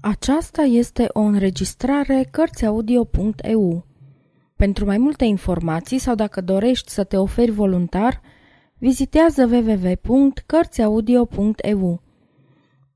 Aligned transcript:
Aceasta 0.00 0.62
este 0.62 1.08
o 1.12 1.20
înregistrare 1.20 2.28
Cărțiaudio.eu. 2.30 3.86
Pentru 4.56 4.84
mai 4.84 4.98
multe 4.98 5.24
informații 5.24 5.98
sau 5.98 6.14
dacă 6.14 6.40
dorești 6.40 6.90
să 6.90 7.04
te 7.04 7.16
oferi 7.16 7.50
voluntar, 7.50 8.20
vizitează 8.78 9.46
www.cărțiaudio.eu. 9.46 12.02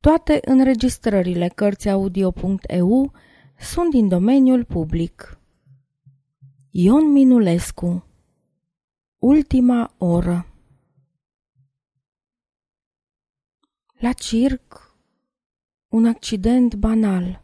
Toate 0.01 0.41
înregistrările 0.45 1.49
Cărțiaudio.eu 1.49 3.13
sunt 3.59 3.91
din 3.91 4.09
domeniul 4.09 4.65
public. 4.65 5.39
Ion 6.71 7.13
Minulescu 7.13 8.05
Ultima 9.19 9.95
oră 9.99 10.47
La 13.99 14.13
circ 14.13 14.92
un 15.93 16.07
accident 16.07 16.75
banal. 16.75 17.43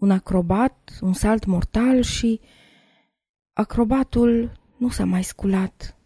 Un 0.00 0.10
acrobat, 0.10 0.98
un 1.00 1.12
salt 1.12 1.44
mortal 1.44 2.02
și 2.02 2.40
acrobatul 3.52 4.60
nu 4.76 4.88
s-a 4.88 5.04
mai 5.04 5.24
sculat. 5.24 5.96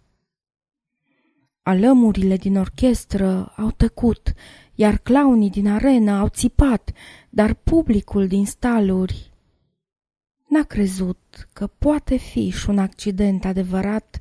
Alămurile 1.62 2.36
din 2.36 2.56
orchestră 2.56 3.52
au 3.56 3.70
tăcut, 3.70 4.34
iar 4.74 4.98
clownii 4.98 5.50
din 5.50 5.68
arenă 5.68 6.10
au 6.10 6.28
țipat, 6.28 6.92
dar 7.30 7.54
publicul 7.54 8.26
din 8.26 8.46
staluri 8.46 9.32
n-a 10.48 10.62
crezut 10.62 11.48
că 11.52 11.66
poate 11.66 12.16
fi 12.16 12.50
și 12.50 12.70
un 12.70 12.78
accident 12.78 13.44
adevărat 13.44 14.20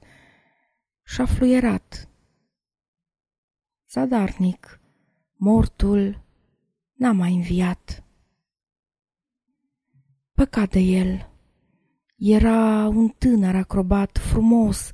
și-a 1.03 1.25
fluierat. 1.25 2.09
Zadarnic, 3.89 4.79
mortul 5.37 6.21
n-a 6.93 7.11
mai 7.11 7.33
înviat. 7.33 8.03
Păcat 10.33 10.69
de 10.69 10.79
el. 10.79 11.29
Era 12.15 12.87
un 12.87 13.07
tânăr 13.07 13.55
acrobat 13.55 14.17
frumos, 14.17 14.91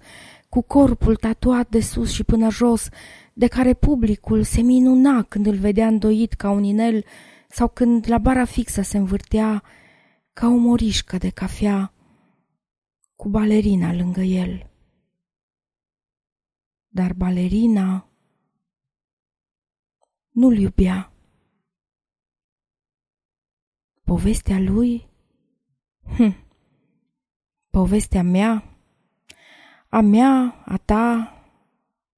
cu 0.49 0.61
corpul 0.61 1.15
tatuat 1.15 1.69
de 1.69 1.79
sus 1.79 2.11
și 2.11 2.23
până 2.23 2.49
jos, 2.49 2.89
de 3.33 3.47
care 3.47 3.73
publicul 3.73 4.43
se 4.43 4.61
minuna 4.61 5.23
când 5.23 5.45
îl 5.45 5.55
vedea 5.55 5.87
îndoit 5.87 6.33
ca 6.33 6.49
un 6.49 6.63
inel 6.63 7.05
sau 7.49 7.67
când 7.67 8.05
la 8.09 8.17
bara 8.17 8.45
fixă 8.45 8.81
se 8.81 8.97
învârtea 8.97 9.63
ca 10.33 10.47
o 10.47 10.55
morișcă 10.55 11.17
de 11.17 11.29
cafea 11.29 11.93
cu 13.15 13.29
balerina 13.29 13.93
lângă 13.93 14.21
el. 14.21 14.69
Dar 16.87 17.13
balerina 17.13 18.07
nu-l 20.33 20.57
iubea. 20.57 21.11
Povestea 24.03 24.59
lui? 24.59 25.09
Hm. 26.15 26.35
Povestea 27.69 28.23
mea? 28.23 28.63
A 29.89 30.01
mea, 30.01 30.63
a 30.65 30.77
ta 30.77 31.33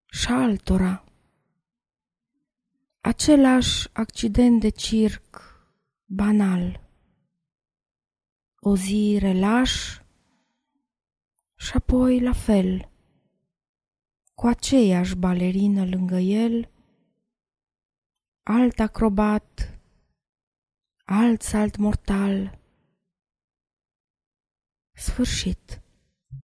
și 0.06 0.28
a 0.30 0.42
altora. 0.42 1.04
Același 3.02 3.90
accident 3.94 4.60
de 4.60 4.70
circ 4.70 5.42
banal. 6.06 6.90
O 8.60 8.76
zi 8.76 9.18
relaș 9.20 10.00
și 11.56 11.72
apoi 11.74 12.20
la 12.20 12.34
fel, 12.34 12.90
cu 14.34 14.48
aceeași 14.48 15.16
balerină 15.16 15.86
lângă 15.86 16.18
el, 16.18 16.70
alt 18.48 18.80
acrobat, 18.80 19.74
alt 21.06 21.42
salt 21.42 21.78
mortal. 21.78 22.60
Sfârșit. 24.94 25.85